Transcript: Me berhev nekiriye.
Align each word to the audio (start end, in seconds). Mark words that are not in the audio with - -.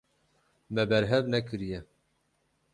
Me 0.71 0.87
berhev 0.89 1.23
nekiriye. 1.27 1.83